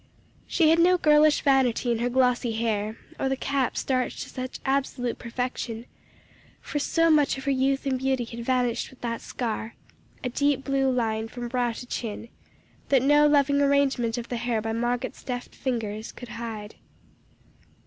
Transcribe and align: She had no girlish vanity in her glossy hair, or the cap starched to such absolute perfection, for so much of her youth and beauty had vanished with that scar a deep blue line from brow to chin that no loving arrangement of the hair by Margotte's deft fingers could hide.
She 0.47 0.69
had 0.71 0.79
no 0.79 0.97
girlish 0.97 1.41
vanity 1.41 1.91
in 1.91 1.99
her 1.99 2.09
glossy 2.09 2.53
hair, 2.53 2.97
or 3.19 3.29
the 3.29 3.35
cap 3.37 3.77
starched 3.77 4.23
to 4.23 4.29
such 4.29 4.57
absolute 4.65 5.19
perfection, 5.19 5.85
for 6.59 6.79
so 6.79 7.11
much 7.11 7.37
of 7.37 7.43
her 7.43 7.51
youth 7.51 7.85
and 7.85 7.99
beauty 7.99 8.23
had 8.25 8.43
vanished 8.43 8.89
with 8.89 8.99
that 9.01 9.21
scar 9.21 9.75
a 10.23 10.29
deep 10.29 10.63
blue 10.63 10.89
line 10.91 11.27
from 11.27 11.49
brow 11.49 11.71
to 11.73 11.85
chin 11.85 12.29
that 12.89 13.03
no 13.03 13.27
loving 13.27 13.61
arrangement 13.61 14.17
of 14.17 14.27
the 14.29 14.37
hair 14.37 14.59
by 14.59 14.73
Margotte's 14.73 15.21
deft 15.21 15.53
fingers 15.53 16.11
could 16.11 16.29
hide. 16.29 16.77